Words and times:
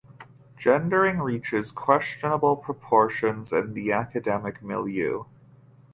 Gendering 0.57 1.19
reaches 1.19 1.69
questionable 1.71 2.55
proportions 2.57 3.53
in 3.53 3.75
the 3.75 3.91
academic 3.91 4.63
milieu. 4.63 5.25